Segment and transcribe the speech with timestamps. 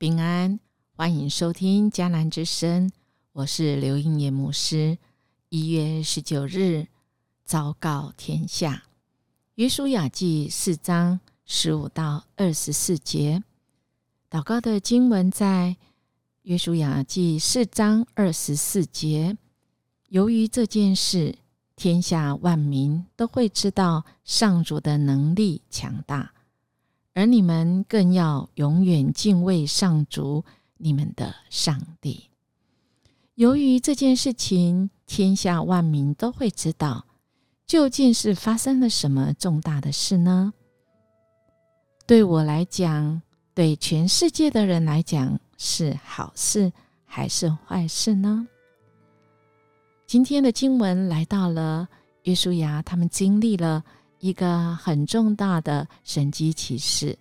[0.00, 0.58] 平安，
[0.96, 2.90] 欢迎收听迦南之声，
[3.32, 4.96] 我是刘英业牧师。
[5.50, 6.86] 一月十九日，
[7.44, 8.84] 昭告天下，
[9.56, 13.42] 约书亚记四章十五到二十四节，
[14.30, 15.76] 祷告的经文在
[16.44, 19.36] 约书亚记四章二十四节。
[20.08, 21.36] 由于这件事，
[21.76, 26.32] 天下万民都会知道上主的能力强大。
[27.20, 30.42] 而你们更要永远敬畏上主，
[30.78, 32.30] 你们的上帝。
[33.34, 37.04] 由于这件事情，天下万民都会知道，
[37.66, 40.54] 究竟是发生了什么重大的事呢？
[42.06, 43.20] 对我来讲，
[43.52, 46.72] 对全世界的人来讲，是好事
[47.04, 48.48] 还是坏事呢？
[50.06, 51.86] 今天的经文来到了
[52.22, 53.84] 约书亚，他们经历了。
[54.20, 57.18] 一个很重大的神机启示，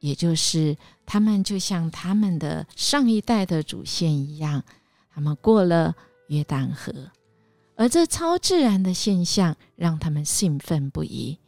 [0.00, 4.62] 也就是他们就像他们的上一代的祖先一样，
[5.10, 5.96] 他们过了
[6.28, 6.92] 约旦河，
[7.74, 11.38] 而这超自然的现象让他们兴奋不已。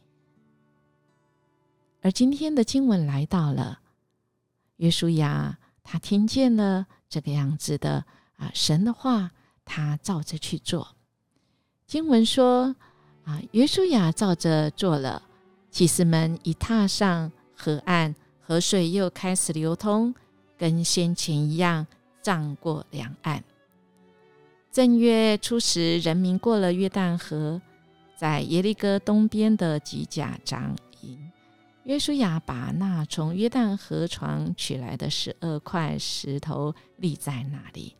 [2.01, 3.79] 而今天的经文来到了
[4.77, 8.03] 约书亚，他听见了这个样子的
[8.37, 9.29] 啊神的话，
[9.63, 10.95] 他照着去做。
[11.85, 12.75] 经文说。
[13.29, 15.21] 啊，约书亚照着做了。
[15.69, 20.15] 祭司们一踏上河岸，河水又开始流通，
[20.57, 21.85] 跟先前一样，
[22.23, 23.43] 涨过两岸。
[24.71, 27.61] 正月初十，人民过了约旦河，
[28.17, 31.31] 在耶利哥东边的吉甲长营，
[31.83, 37.95] 约书亚把那从约旦河床取来的十二块石头立在那里。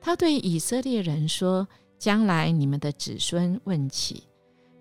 [0.00, 1.68] 他对以色列人说
[1.98, 4.22] ：“将来你们的子孙问起。”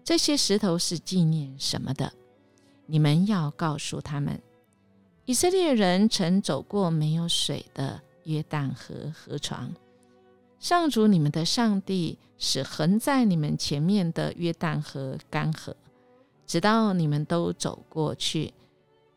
[0.07, 2.13] 这些石头是纪念什么的？
[2.85, 4.41] 你们要告诉他们：
[5.25, 9.69] 以色列人曾走过没有水的约旦河河床。
[10.61, 15.73] 上主你们的上帝使横在你们前面的约旦河干涸，
[16.45, 18.53] 直到你们都走过去，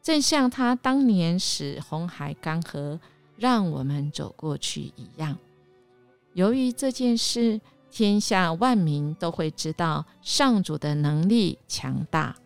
[0.03, 2.99] 正像他当年使红海干涸，
[3.37, 5.39] 让我们走过去一样。
[6.33, 7.61] 由于这件事。
[7.91, 12.37] 天下万民都会知道上主的能力强大，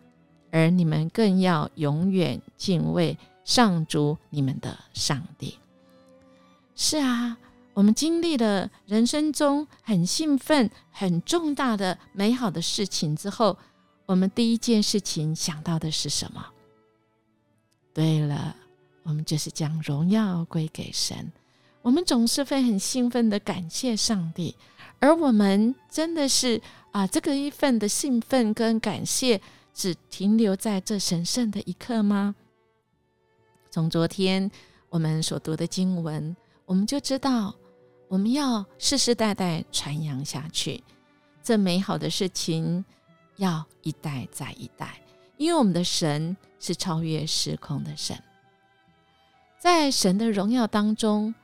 [0.51, 5.57] 而你们更要永远敬畏上主你们的上帝。
[6.75, 7.37] 是啊，
[7.73, 13.57] 我们经历了人生中很兴奋、很重大的美好的事情之后，
[14.05, 16.45] 我们第一件事情想到的是什么？
[17.93, 18.55] 对了，
[19.03, 21.31] 我们就是将荣耀归给神。
[21.85, 24.55] 我们总是会很兴奋的感谢上帝。
[24.99, 26.59] 而我们真的是
[26.91, 29.39] 啊，这个一份的兴奋跟感谢，
[29.71, 32.33] 只停留在这神圣的一刻吗？
[33.69, 34.49] 从昨天
[34.89, 36.35] 我们所读的经文，
[36.65, 37.53] 我们就知道，
[38.07, 40.83] 我们要世世代代传扬下去，
[41.43, 42.83] 这美好的事情
[43.35, 44.99] 要一代再一代，
[45.37, 48.17] 因为我们的神是超越时空的神，
[49.59, 51.35] 在神的荣耀当中。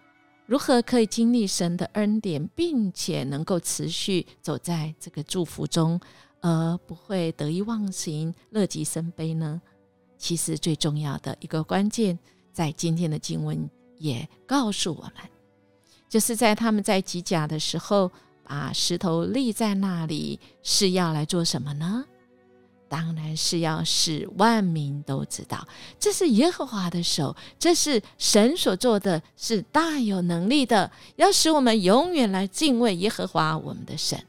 [0.52, 5.98] 如何可以经历神的恩典，并且能够持续走在这个祝福中，
[6.42, 9.62] 而不会得意忘形、乐极生悲呢？
[10.18, 12.20] 其实最重要的一个关键，
[12.52, 15.14] 在今天的经文也告诉我们，
[16.10, 18.12] 就是在他们在吉甲的时候，
[18.44, 22.04] 把石头立在那里，是要来做什么呢？
[22.92, 25.66] 当然是要使万民都知道，
[25.98, 34.22] 这是耶和华的手，这是神所做的，是大有能力的，要使我们永远来敬畏耶和华我们的神。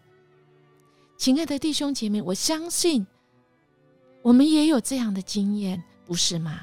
[1.19, 3.05] 亲爱的弟兄姐妹，我相信
[4.23, 6.61] 我们也有这样的经验，不是吗？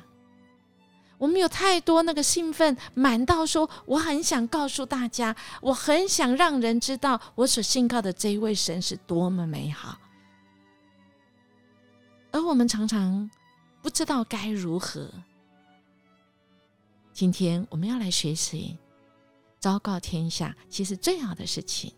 [1.17, 9.97] 我们有太多那个兴奋，满到说我很想告诉大家，我很想让人知道我所信靠的这一位神是多么美好。
[12.31, 13.29] 而我们常常
[13.81, 15.09] 不知道该如何。
[17.11, 18.77] 今天我们要来学习，
[19.59, 20.55] 昭告天下。
[20.69, 21.91] 其实最好的事情，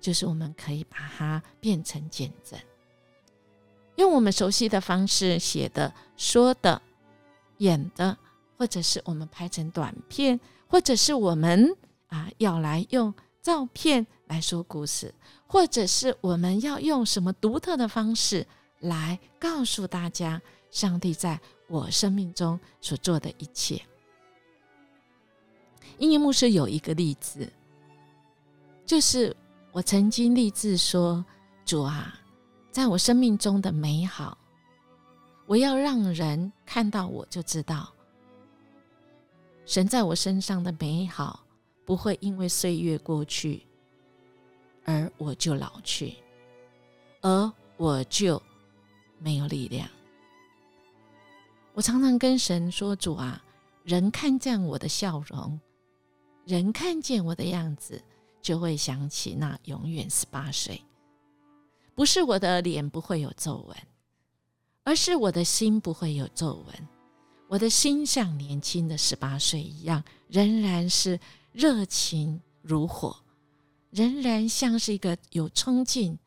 [0.00, 2.58] 就是我们可以把它变成见证，
[3.96, 6.82] 用我们熟悉的方式写的、说的、
[7.58, 8.16] 演的，
[8.58, 11.74] 或者是我们拍成短片，或者是我们
[12.08, 15.14] 啊要来用照片来说故事，
[15.46, 18.46] 或者是我们要用什么独特的方式。
[18.82, 20.40] 来告诉大家，
[20.70, 23.80] 上帝在我生命中所做的一切。
[25.98, 27.50] 英语牧师有一个例子，
[28.84, 29.34] 就是
[29.70, 31.24] 我曾经立志说
[31.64, 32.18] ：“主啊，
[32.70, 34.36] 在我生命中的美好，
[35.46, 37.92] 我要让人看到，我就知道
[39.64, 41.44] 神在我身上的美好
[41.84, 43.64] 不会因为岁月过去
[44.84, 46.14] 而我就老去，
[47.20, 48.42] 而我就
[49.22, 49.88] 没有力量。
[51.74, 53.42] 我常常跟神说：“主啊，
[53.84, 55.58] 人看见我的笑容，
[56.44, 58.02] 人看见我的样子，
[58.40, 60.82] 就会想起那永远十八岁。
[61.94, 63.76] 不是我的脸不会有皱纹，
[64.84, 66.88] 而是我的心不会有皱纹。”
[67.48, 71.20] 我的心像年轻的十八岁一样，仍然是
[71.52, 73.14] 热情如火，
[73.90, 76.18] 仍然像是一个有冲劲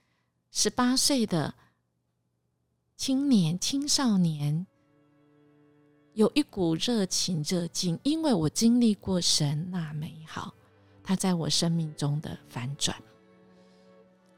[0.52, 1.52] 十八岁的
[2.98, 4.66] 青年、青少年，
[6.14, 10.54] 有一股热情、热劲，因为我经历过神那美好，
[11.04, 12.96] 他在我生命中的反转，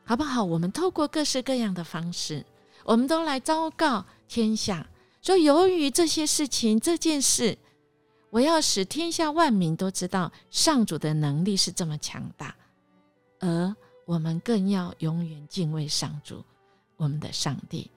[0.04, 0.44] 好不好？
[0.44, 2.44] 我们透过各式各样的方式，
[2.84, 4.90] 我们都来昭告天下。
[5.22, 7.56] 说，由于这些事情，这件事，
[8.32, 12.56] 我要使天下万民都知道上主的能力是这么强大，
[13.40, 13.76] 而
[14.06, 16.44] 我们更要永远敬畏上主，
[16.96, 17.92] 我们的上帝。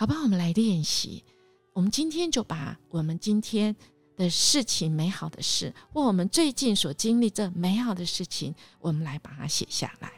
[0.00, 1.24] 好吧，我们来练习。
[1.72, 3.74] 我们今天就把我们今天
[4.16, 10.12] 的事情、美好的事，或我们最近所经历这美好的事情，我们来把它写下来，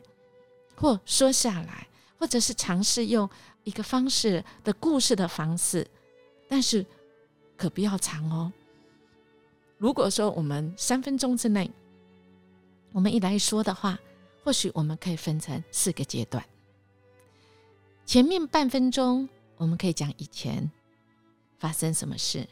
[0.76, 1.88] 或说下来，
[2.18, 3.26] 或者是尝试用
[3.64, 5.88] 一个方式的故事的方式。
[6.46, 6.84] 但是
[7.56, 8.52] 可不要长哦。
[9.78, 11.70] 如果说我们三分钟之内，
[12.92, 13.98] 我们一来说的话，
[14.44, 16.44] 或许我们可以分成四个阶段。
[18.04, 19.26] 前面半分钟，
[19.60, 20.70] 我们可以讲以前
[21.58, 22.48] 发生什么事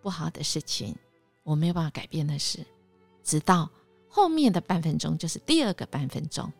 [0.00, 0.94] 不好的事情，
[1.42, 2.64] 我没有办法改变的事，
[3.24, 3.68] 直到
[4.08, 6.52] 后面的半分钟，就是第二个半分钟，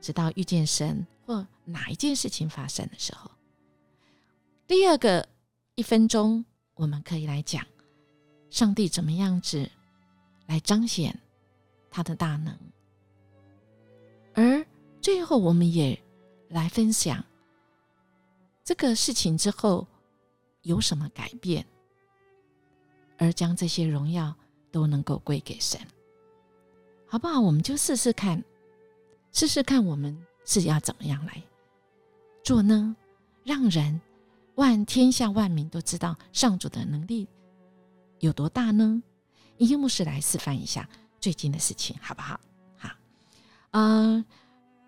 [0.00, 3.28] 直到遇见神或哪一件事情发生的时候，
[4.68, 5.28] 第二个。
[5.76, 7.66] 一分钟，我们可以来讲
[8.48, 9.68] 上帝怎么样子
[10.46, 11.20] 来彰显
[11.90, 12.56] 他的大能，
[14.34, 14.64] 而
[15.00, 16.00] 最后我们也
[16.48, 17.24] 来分享
[18.64, 19.86] 这个事情之后
[20.62, 21.64] 有什么改变，
[23.18, 24.34] 而将这些荣耀
[24.72, 25.80] 都能够归给神，
[27.06, 27.38] 好不好？
[27.38, 28.42] 我们就试试看，
[29.32, 31.42] 试试看我们是要怎么样来
[32.42, 32.96] 做呢？
[33.44, 34.00] 让人。
[34.56, 37.26] 万天下万民都知道上主的能力
[38.20, 39.02] 有多大呢？
[39.56, 40.88] 音乐牧师来示范一下
[41.20, 42.38] 最近的事情，好不好？
[42.78, 42.90] 好，
[43.72, 44.24] 嗯，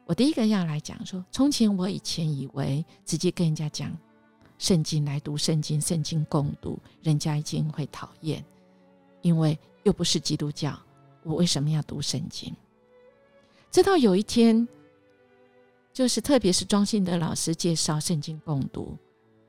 [0.07, 3.95] 我第一个要来讲说，从前我以前以为直接跟人家讲
[4.57, 8.43] 圣经来读圣经，圣经共读，人家一定会讨厌，
[9.21, 10.79] 因为又不是基督教，
[11.25, 12.55] 我为什么要读圣经？
[13.73, 14.67] 直到有一天，
[15.93, 18.97] 就是特别是庄信德老师介绍圣经共读。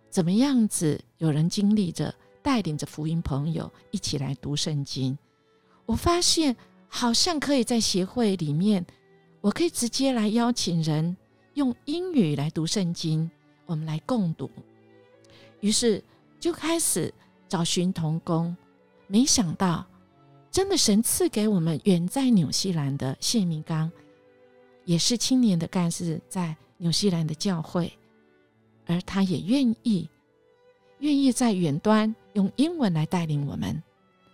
[0.09, 0.99] 怎么样子？
[1.19, 5.15] 有人经历着带领着福音朋友一起来读圣经，
[5.85, 6.55] 我发现
[6.87, 8.83] 好像可以在协会里面，
[9.47, 11.15] 我可以直接来邀请人
[11.53, 13.31] 用英语来读圣经，
[13.65, 14.51] 我们来共读。
[15.61, 16.03] 于是
[16.37, 17.13] 就开始
[17.47, 18.53] 找寻童工，
[19.07, 19.87] 没想到
[20.51, 23.89] 真的神赐给我们远在纽西兰的谢明刚，
[24.83, 27.89] 也是青年的干事，在纽西兰的教会。
[28.85, 30.09] 而他也愿意，
[30.99, 33.81] 愿意在远端用英文来带领我们，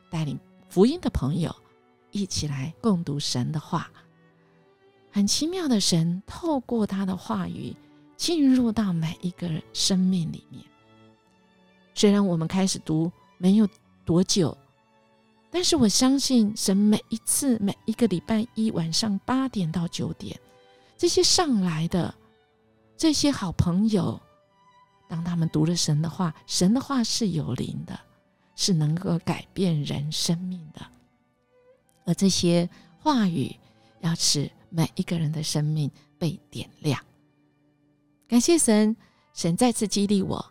[0.09, 1.55] 带领福音的朋友
[2.09, 3.91] 一起来共读神的话。
[5.13, 7.75] 很奇妙的神透过他的话语
[8.17, 10.65] 进入到每一个生命里面。
[11.93, 13.69] 虽然我们开始读没有
[14.03, 14.57] 多久，
[15.51, 20.35] 但是我相信神每一次每一个礼拜一晚上八点到九点，
[20.97, 22.11] 这些上来的
[22.97, 24.19] 这些好朋友。
[25.07, 27.99] 当他们读了神的话，神的话是有灵的，
[28.55, 30.81] 是能够改变人生命的。
[32.05, 32.67] 而这些
[32.97, 33.55] 话语
[34.01, 36.99] 要使每一个人的生命被点亮。
[38.27, 38.95] 感谢神，
[39.31, 40.43] 神再次激励我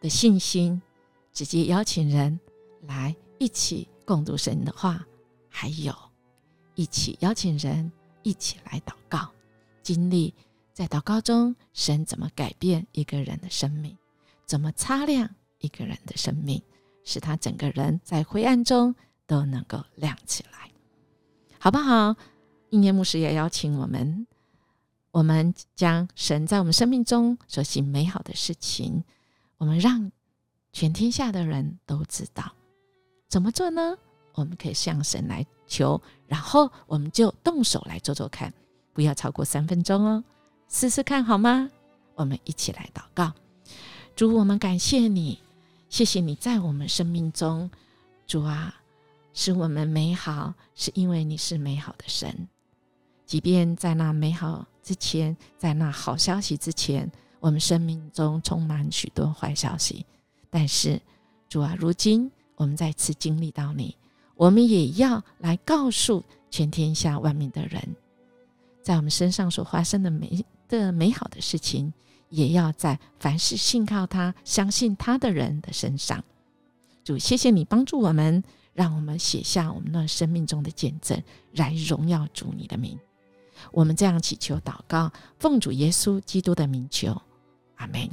[0.00, 0.82] 的信心，
[1.32, 2.40] 直接邀请人
[2.88, 5.06] 来一起共读神的话，
[5.48, 5.94] 还有
[6.74, 7.90] 一起邀请人
[8.24, 9.30] 一起来祷告，
[9.80, 10.34] 经历。
[10.72, 13.96] 在祷告中，神怎么改变一个人的生命？
[14.44, 15.28] 怎么擦亮
[15.60, 16.60] 一个人的生命，
[17.04, 18.92] 使他整个人在灰暗中
[19.26, 20.70] 都能够亮起来，
[21.60, 22.16] 好不好？
[22.72, 24.26] 一年牧师也邀请我们，
[25.10, 29.04] 我们将神在我们生命中所行美好的事情，
[29.58, 30.10] 我们让
[30.72, 32.50] 全天下的人都知道。
[33.28, 33.98] 怎么做呢？
[34.32, 38.50] 我们可以向神来求，然后我们就动手来做做看，
[38.94, 40.24] 不要超过三分钟哦。
[40.70, 41.68] 试试看好吗？
[42.14, 43.34] 我们一起来祷告。
[44.16, 45.38] 主，我们感谢你，
[45.90, 47.70] 谢谢你在我们生命中，
[48.26, 48.80] 主啊，
[49.34, 52.48] 使我们美好，是因为你是美好的神。
[53.32, 57.10] 即便在那美好之前，在那好消息之前，
[57.40, 60.04] 我们生命中充满许多坏消息。
[60.50, 61.00] 但是
[61.48, 63.96] 主啊，如今我们再次经历到你，
[64.34, 67.96] 我们也要来告诉全天下万民的人，
[68.82, 71.90] 在我们身上所发生的美的美好的事情，
[72.28, 76.22] 也要在凡是信靠他、相信他的人的身上。
[77.02, 81.18] 主，谢谢你帮助我们，让我们写下我们那生命中的见证，
[81.54, 82.98] 来荣耀主你的名。
[83.70, 87.20] 我们这样祈求祷告，奉主耶稣基督的名求，
[87.76, 88.08] 阿门。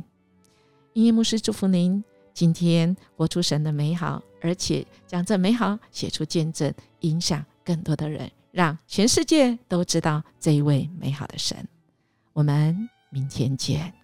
[0.93, 2.03] 音乐牧师祝福您，
[2.33, 11.67] 今天活出神的美好，而且将这美好写出见证，影响更多的人，让全世界都知道这一位美好的神。
[12.33, 13.98] 我们明天见。